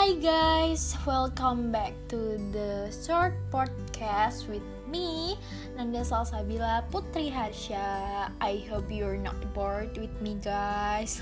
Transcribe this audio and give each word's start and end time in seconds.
Hi 0.00 0.16
guys, 0.16 0.96
welcome 1.04 1.68
back 1.68 1.92
to 2.08 2.40
the 2.56 2.88
short 2.88 3.36
podcast 3.52 4.48
with 4.48 4.64
me, 4.88 5.36
Nanda 5.76 6.00
Salsabila 6.00 6.88
Putri 6.88 7.28
Harsha. 7.28 8.32
I 8.40 8.64
hope 8.64 8.88
you're 8.88 9.20
not 9.20 9.36
bored 9.52 9.92
with 10.00 10.08
me, 10.24 10.40
guys. 10.40 11.20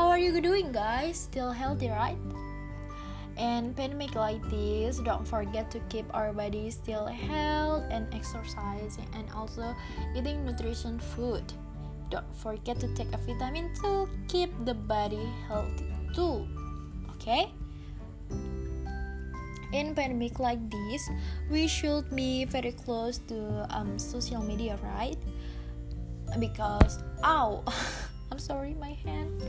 How 0.00 0.08
are 0.08 0.16
you 0.16 0.40
doing, 0.40 0.72
guys? 0.72 1.28
Still 1.28 1.52
healthy, 1.52 1.92
right? 1.92 2.16
And 3.36 3.76
pandemic 3.76 4.16
like 4.16 4.40
this, 4.48 4.96
don't 5.04 5.28
forget 5.28 5.68
to 5.76 5.78
keep 5.92 6.08
our 6.16 6.32
body 6.32 6.72
still 6.72 7.04
health 7.04 7.84
and 7.92 8.08
exercise, 8.16 8.96
and 9.12 9.28
also 9.36 9.76
eating 10.16 10.40
nutrition 10.48 10.96
food. 11.12 11.44
Don't 12.08 12.32
forget 12.32 12.80
to 12.80 12.88
take 12.96 13.12
a 13.12 13.20
vitamin 13.28 13.76
to 13.84 14.08
keep 14.24 14.48
the 14.64 14.72
body 14.72 15.28
healthy 15.44 15.92
too. 16.16 16.48
Okay? 17.26 17.50
In 19.74 19.98
pandemic 19.98 20.38
like 20.38 20.62
this, 20.70 21.10
we 21.50 21.66
should 21.66 22.06
be 22.14 22.46
very 22.46 22.70
close 22.70 23.18
to 23.26 23.66
um, 23.74 23.98
social 23.98 24.38
media, 24.46 24.78
right? 24.78 25.18
Because 26.38 27.02
ow, 27.26 27.66
I'm 28.30 28.38
sorry, 28.38 28.78
my 28.78 28.94
hand. 29.02 29.42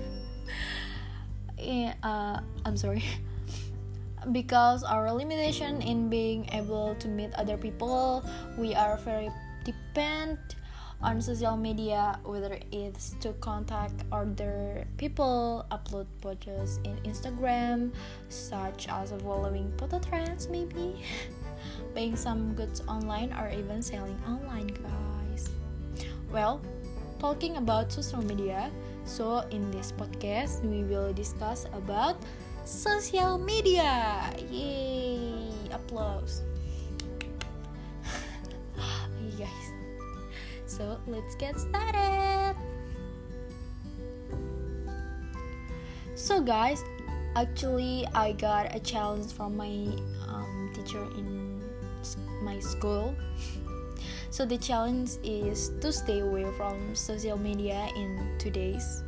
yeah, 1.62 1.94
uh, 2.04 2.42
I'm 2.66 2.78
sorry. 2.78 3.06
because 4.34 4.82
our 4.82 5.14
limitation 5.14 5.80
in 5.86 6.10
being 6.10 6.50
able 6.52 6.96
to 6.98 7.08
meet 7.08 7.30
other 7.38 7.56
people, 7.56 8.26
we 8.58 8.74
are 8.74 8.98
very 9.06 9.30
dependent 9.64 10.58
on 11.02 11.22
social 11.22 11.56
media, 11.56 12.20
whether 12.24 12.58
it's 12.72 13.16
to 13.22 13.34
contact 13.34 14.04
other 14.12 14.88
people, 14.98 15.66
upload 15.72 16.08
photos 16.22 16.80
in 16.84 16.98
Instagram, 17.06 17.92
such 18.30 18.88
as 18.90 19.14
following 19.22 19.72
photo 19.78 20.00
trends, 20.00 20.50
maybe 20.50 21.04
buying 21.94 22.16
some 22.16 22.54
goods 22.56 22.82
online, 22.88 23.32
or 23.34 23.50
even 23.54 23.82
selling 23.82 24.18
online, 24.28 24.68
guys. 24.68 25.50
Well, 26.32 26.62
talking 27.20 27.58
about 27.58 27.92
social 27.92 28.24
media, 28.24 28.72
so 29.06 29.46
in 29.52 29.70
this 29.72 29.94
podcast 29.94 30.66
we 30.66 30.84
will 30.84 31.14
discuss 31.14 31.66
about 31.74 32.18
social 32.66 33.38
media. 33.38 34.34
Yay! 34.50 35.46
Applause. 35.72 36.42
So 40.78 41.00
let's 41.08 41.34
get 41.34 41.58
started. 41.60 42.56
So 46.14 46.40
guys, 46.40 46.84
actually 47.36 48.06
I 48.14 48.34
got 48.34 48.76
a 48.76 48.80
challenge 48.80 49.34
from 49.34 49.58
my 49.58 49.90
um, 50.30 50.72
teacher 50.76 51.02
in 51.18 51.64
my 52.44 52.60
school. 52.60 53.16
so 54.30 54.46
the 54.46 54.58
challenge 54.60 55.18
is 55.24 55.72
to 55.82 55.92
stay 55.92 56.20
away 56.20 56.46
from 56.54 56.94
social 56.94 57.40
media 57.40 57.90
in 57.96 58.38
two 58.38 58.52
days. 58.52 59.02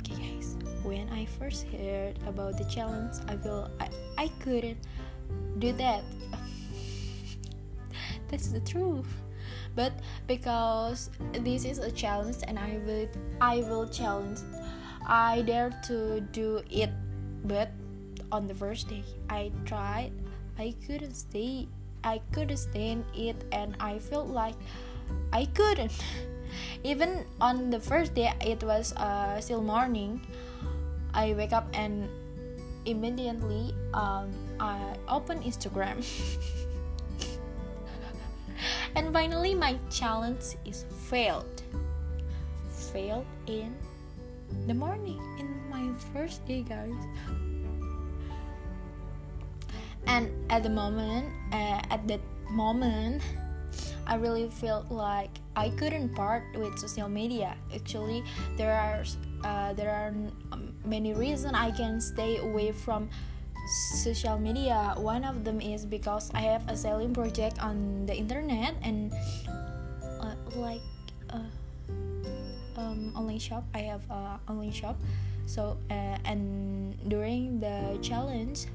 Okay 0.00 0.16
guys, 0.16 0.56
when 0.84 1.06
I 1.10 1.26
first 1.36 1.66
heard 1.68 2.16
about 2.26 2.56
the 2.56 2.64
challenge, 2.64 3.20
I 3.28 3.36
feel 3.36 3.70
I, 3.78 3.90
I 4.16 4.28
couldn't 4.40 4.78
do 5.58 5.72
that. 5.74 6.00
That's 8.30 8.48
the 8.48 8.60
truth 8.60 9.04
but 9.74 9.92
because 10.26 11.10
this 11.40 11.64
is 11.64 11.78
a 11.78 11.90
challenge 11.90 12.36
and 12.46 12.58
i 12.58 12.78
will 12.86 13.08
i 13.40 13.56
will 13.68 13.88
challenge. 13.88 14.40
I 15.06 15.42
dare 15.42 15.74
to 15.90 16.20
do 16.30 16.62
it 16.70 16.90
but 17.44 17.70
on 18.30 18.46
the 18.46 18.54
first 18.54 18.88
day 18.88 19.04
i 19.28 19.50
tried. 19.64 20.12
I 20.58 20.74
couldn't 20.86 21.14
stay 21.14 21.68
i 22.04 22.20
couldn't 22.32 22.58
stand 22.58 23.04
it 23.14 23.36
and 23.52 23.76
i 23.80 23.98
felt 23.98 24.28
like 24.28 24.54
i 25.32 25.46
couldn't. 25.46 25.92
Even 26.84 27.24
on 27.40 27.70
the 27.70 27.80
first 27.80 28.14
day 28.14 28.32
it 28.40 28.62
was 28.62 28.92
uh, 28.94 29.40
still 29.40 29.62
morning. 29.62 30.20
I 31.14 31.34
wake 31.34 31.52
up 31.52 31.68
and 31.74 32.08
immediately 32.84 33.74
um, 33.94 34.30
i 34.58 34.96
open 35.08 35.42
instagram 35.42 36.02
and 38.94 39.12
finally 39.12 39.54
my 39.54 39.78
challenge 39.90 40.56
is 40.64 40.84
failed. 41.08 41.62
Failed 42.92 43.26
in 43.46 43.74
the 44.66 44.74
morning 44.74 45.20
in 45.38 45.48
my 45.70 45.88
first 46.12 46.44
day 46.46 46.62
guys. 46.62 46.92
And 50.06 50.28
at 50.50 50.62
the 50.62 50.70
moment 50.70 51.32
uh, 51.52 51.80
at 51.90 52.06
that 52.08 52.20
moment 52.50 53.22
i 54.06 54.14
really 54.16 54.50
felt 54.50 54.90
like 54.90 55.30
i 55.56 55.70
couldn't 55.70 56.14
part 56.14 56.44
with 56.54 56.78
social 56.78 57.08
media. 57.08 57.56
Actually 57.74 58.24
there 58.56 58.74
are 58.74 59.04
uh, 59.44 59.72
there 59.72 59.90
are 59.90 60.12
many 60.84 61.14
reasons 61.14 61.54
i 61.54 61.70
can 61.70 62.00
stay 62.00 62.38
away 62.38 62.72
from 62.72 63.08
social 63.66 64.38
media. 64.38 64.94
One 64.96 65.24
of 65.24 65.44
them 65.44 65.60
is 65.60 65.86
because 65.86 66.30
i 66.34 66.40
have 66.40 66.66
a 66.68 66.76
selling 66.76 67.14
project 67.14 67.62
on 67.62 68.06
the 68.06 68.14
internet 68.14 68.74
and 68.82 69.12
uh, 70.20 70.34
like 70.56 70.82
uh, 71.30 71.46
um, 72.76 73.12
online 73.14 73.38
shop. 73.38 73.64
I 73.74 73.86
have 73.86 74.02
a 74.10 74.40
online 74.48 74.72
shop. 74.72 74.98
So 75.46 75.78
uh, 75.90 76.18
and 76.24 76.96
during 77.08 77.60
the 77.60 77.98
challenge 78.02 78.66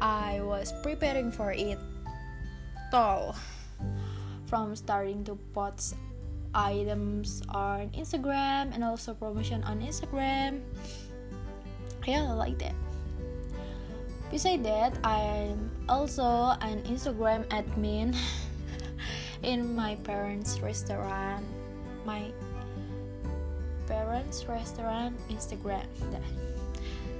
i 0.00 0.40
was 0.42 0.72
preparing 0.82 1.30
for 1.30 1.52
it 1.52 1.78
all. 2.92 3.36
From 4.46 4.74
starting 4.76 5.24
to 5.28 5.36
post 5.52 5.94
items 6.54 7.44
on 7.52 7.92
instagram 7.92 8.72
and 8.72 8.80
also 8.82 9.12
promotion 9.12 9.62
on 9.64 9.84
instagram. 9.84 10.64
Yeah 12.08 12.24
I 12.24 12.32
like 12.32 12.56
that 12.64 12.72
Besides 14.30 14.62
that, 14.64 14.92
I'm 15.04 15.70
also 15.88 16.52
an 16.60 16.84
Instagram 16.84 17.48
admin 17.48 18.12
in 19.42 19.74
my 19.74 19.96
parents' 20.04 20.60
restaurant. 20.60 21.44
My 22.04 22.28
parents' 23.88 24.44
restaurant 24.44 25.16
Instagram. 25.32 25.88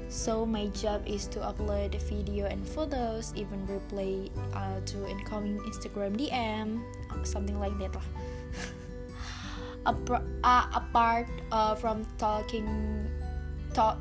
So 0.09 0.45
my 0.45 0.69
job 0.77 1.05
is 1.05 1.29
to 1.37 1.41
upload 1.41 1.93
the 1.93 2.01
video 2.01 2.45
and 2.45 2.61
photos, 2.65 3.33
even 3.37 3.65
reply 3.69 4.29
uh, 4.53 4.81
to 4.93 5.09
incoming 5.09 5.61
Instagram 5.69 6.17
DM, 6.17 6.81
something 7.25 7.61
like 7.61 7.77
that 7.81 7.93
lah. 7.97 8.09
uh, 10.45 10.67
apart 10.77 11.29
uh, 11.53 11.77
from 11.77 12.09
talking, 12.17 13.09
talk, 13.73 14.01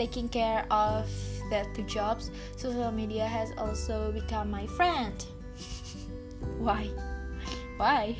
taking 0.00 0.32
care 0.32 0.64
of 0.72 1.04
the 1.52 1.68
two 1.76 1.84
jobs, 1.84 2.32
social 2.56 2.88
media 2.88 3.28
has 3.28 3.52
also 3.60 4.08
become 4.16 4.48
my 4.48 4.64
friend. 4.80 5.12
Why? 6.56 6.88
Why? 7.76 8.16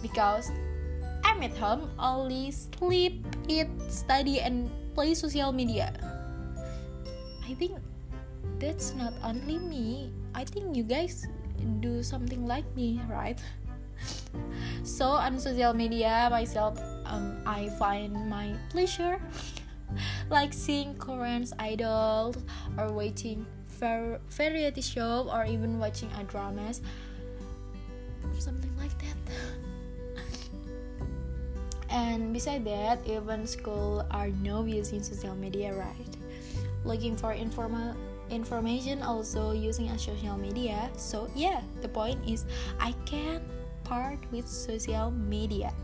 Because 0.00 0.48
I'm 1.28 1.44
at 1.44 1.52
home, 1.52 1.92
only 2.00 2.48
sleep, 2.48 3.28
eat, 3.44 3.68
study, 3.92 4.40
and 4.40 4.72
play 4.96 5.12
social 5.12 5.52
media. 5.52 5.92
I 7.44 7.52
think 7.52 7.76
that's 8.56 8.96
not 8.96 9.12
only 9.20 9.60
me. 9.60 10.08
I 10.32 10.48
think 10.48 10.72
you 10.72 10.82
guys 10.82 11.28
do 11.84 12.00
something 12.00 12.48
like 12.48 12.64
me, 12.72 13.04
right? 13.04 13.36
so 14.80 15.12
on 15.12 15.36
social 15.36 15.76
media 15.76 16.32
myself, 16.32 16.80
um, 17.04 17.36
I 17.44 17.68
find 17.76 18.16
my 18.32 18.56
pleasure 18.72 19.20
like 20.30 20.52
seeing 20.52 20.94
Korean 20.96 21.46
idols 21.58 22.36
or 22.76 22.92
watching 22.92 23.46
variety 23.78 24.82
show 24.82 25.30
or 25.32 25.44
even 25.44 25.78
watching 25.78 26.10
a 26.18 26.24
dramas 26.24 26.80
something 28.38 28.74
like 28.78 28.94
that. 28.98 29.16
And 31.90 32.34
beside 32.34 32.66
that 32.66 33.00
even 33.08 33.46
school 33.46 34.04
are 34.10 34.28
now 34.28 34.64
using 34.64 35.02
social 35.02 35.34
media 35.34 35.74
right? 35.74 36.12
Looking 36.84 37.16
for 37.16 37.32
informal 37.32 37.96
information 38.30 39.02
also 39.02 39.52
using 39.52 39.88
a 39.88 39.98
social 39.98 40.36
media. 40.36 40.90
So 40.96 41.30
yeah 41.34 41.62
the 41.80 41.88
point 41.88 42.20
is 42.28 42.44
i 42.78 42.92
can't 43.06 43.42
part 43.84 44.20
with 44.30 44.46
social 44.46 45.10
media. 45.10 45.72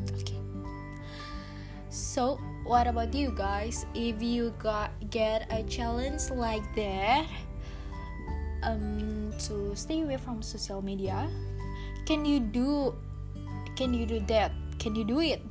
Okay 0.00 0.49
so, 1.90 2.38
what 2.62 2.86
about 2.86 3.10
you 3.18 3.34
guys? 3.34 3.82
If 3.98 4.22
you 4.22 4.54
got 4.62 4.94
get 5.10 5.50
a 5.50 5.66
challenge 5.66 6.30
like 6.30 6.62
that, 6.78 7.26
um, 8.62 9.34
to 9.50 9.74
stay 9.74 10.06
away 10.06 10.14
from 10.14 10.38
social 10.38 10.78
media, 10.86 11.26
can 12.06 12.22
you 12.22 12.38
do? 12.38 12.94
Can 13.74 13.90
you 13.90 14.06
do 14.06 14.22
that? 14.30 14.54
Can 14.78 14.94
you 14.94 15.02
do 15.02 15.18
it? 15.18 15.42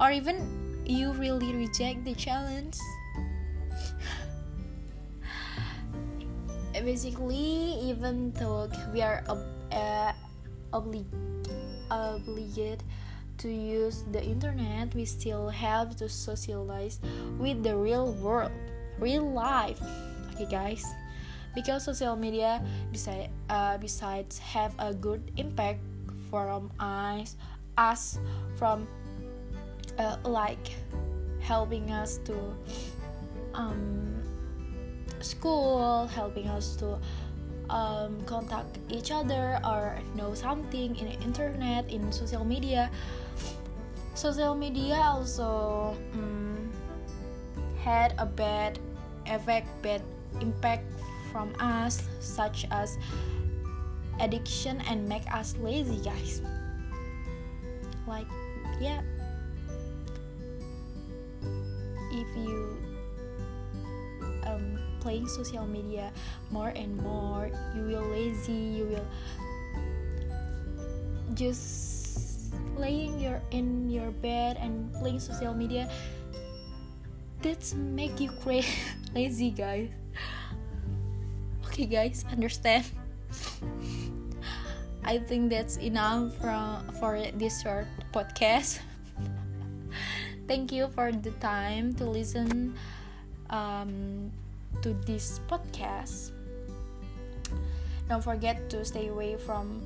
Or 0.00 0.08
even 0.08 0.40
you 0.88 1.12
really 1.12 1.52
reject 1.52 2.00
the 2.08 2.16
challenge? 2.16 2.80
Basically, 6.72 7.76
even 7.84 8.32
though 8.40 8.72
we 8.94 9.04
are 9.04 9.20
ob- 9.28 9.52
uh, 9.68 10.16
obli- 10.72 11.04
obligated 11.92 12.80
to 13.38 13.48
use 13.48 14.04
the 14.12 14.22
internet 14.22 14.94
we 14.94 15.04
still 15.04 15.48
have 15.48 15.96
to 15.96 16.08
socialize 16.08 17.00
with 17.38 17.62
the 17.62 17.74
real 17.74 18.12
world 18.18 18.52
real 18.98 19.30
life. 19.30 19.80
Okay 20.34 20.46
guys. 20.46 20.84
Because 21.54 21.84
social 21.84 22.14
media 22.14 22.62
besides 22.92 23.30
uh, 23.48 23.78
besides 23.78 24.38
have 24.38 24.74
a 24.78 24.92
good 24.92 25.32
impact 25.36 25.80
from 26.30 26.70
us 26.78 27.36
us 27.78 28.18
from 28.56 28.86
uh, 29.98 30.16
like 30.24 30.74
helping 31.40 31.90
us 31.90 32.18
to 32.26 32.36
um, 33.54 34.22
school 35.20 36.06
helping 36.06 36.46
us 36.48 36.76
to 36.76 36.98
um, 37.70 38.20
contact 38.26 38.78
each 38.88 39.10
other 39.10 39.60
or 39.64 39.98
know 40.14 40.34
something 40.34 40.96
in 40.96 41.06
the 41.08 41.18
internet 41.20 41.88
in 41.90 42.12
social 42.12 42.44
media. 42.44 42.90
Social 44.14 44.54
media 44.54 44.96
also 44.96 45.94
um, 46.14 46.70
had 47.78 48.14
a 48.18 48.26
bad 48.26 48.78
effect 49.26 49.68
bad 49.82 50.02
impact 50.40 50.84
from 51.30 51.52
us 51.60 52.02
such 52.20 52.66
as 52.70 52.98
addiction 54.20 54.80
and 54.88 55.08
make 55.08 55.26
us 55.32 55.54
lazy 55.60 56.02
guys. 56.02 56.42
Like 58.06 58.26
yeah. 58.80 59.02
If 62.10 62.28
you 62.36 62.87
playing 65.08 65.24
social 65.24 65.64
media 65.64 66.12
more 66.52 66.68
and 66.76 66.92
more. 67.00 67.48
You 67.72 67.96
will 67.96 68.12
lazy 68.12 68.76
you 68.76 68.84
will 68.92 69.08
just 71.32 72.52
laying 72.76 73.16
your 73.16 73.40
in 73.48 73.88
your 73.88 74.12
bed 74.20 74.60
and 74.60 74.92
playing 75.00 75.24
social 75.24 75.56
media. 75.56 75.88
That's 77.40 77.72
make 77.72 78.20
you 78.20 78.28
crazy 78.44 78.68
lazy 79.16 79.48
guys. 79.48 79.88
Okay 81.72 81.88
guys 81.88 82.28
understand? 82.28 82.84
I 85.08 85.16
think 85.24 85.48
that's 85.48 85.80
enough 85.80 86.36
from 86.36 86.84
for 87.00 87.16
this 87.40 87.64
short 87.64 87.88
podcast. 88.12 88.84
Thank 90.44 90.68
you 90.68 90.92
for 90.92 91.16
the 91.16 91.32
time 91.40 91.96
to 91.96 92.04
listen. 92.04 92.76
Um, 93.48 94.28
to 94.82 94.94
this 95.06 95.40
podcast. 95.48 96.32
Don't 98.08 98.24
forget 98.24 98.70
to 98.70 98.84
stay 98.84 99.08
away 99.08 99.36
from 99.36 99.84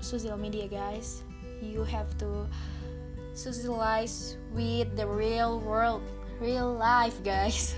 social 0.00 0.36
media, 0.36 0.66
guys. 0.68 1.22
You 1.60 1.84
have 1.84 2.16
to 2.18 2.48
socialize 3.34 4.36
with 4.52 4.96
the 4.96 5.06
real 5.06 5.60
world, 5.60 6.02
real 6.40 6.72
life, 6.72 7.22
guys. 7.22 7.74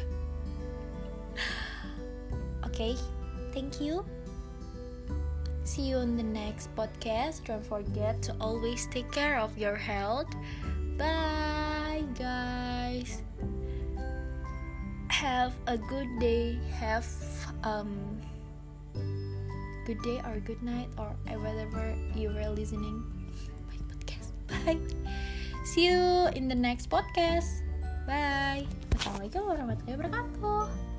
okay, 2.67 2.97
thank 3.53 3.81
you. 3.81 4.05
See 5.65 5.83
you 5.83 5.97
on 5.97 6.17
the 6.17 6.23
next 6.23 6.75
podcast. 6.77 7.45
Don't 7.45 7.65
forget 7.65 8.23
to 8.23 8.37
always 8.41 8.87
take 8.87 9.11
care 9.11 9.39
of 9.39 9.57
your 9.59 9.77
health. 9.77 10.31
Bye, 10.97 12.05
guys 12.15 13.23
have 15.23 15.55
a 15.71 15.79
good 15.79 16.11
day 16.19 16.59
have 16.83 17.07
um 17.63 17.95
good 19.87 20.03
day 20.03 20.19
or 20.27 20.43
good 20.43 20.59
night 20.67 20.91
or 20.99 21.15
whatever 21.39 21.95
you 22.19 22.27
were 22.27 22.51
listening 22.51 23.07
my 23.71 23.79
podcast. 23.87 24.35
Bye. 24.51 24.83
See 25.63 25.87
you 25.87 26.27
in 26.35 26.51
the 26.51 26.59
next 26.59 26.91
podcast. 26.91 27.63
Bye. 28.03 28.67
Assalamualaikum 28.99 29.47
warahmatullahi 29.47 29.95
wabarakatuh 29.95 30.92